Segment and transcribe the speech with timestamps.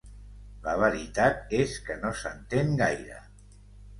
[0.67, 3.21] La veritat és que no s'entén gaire.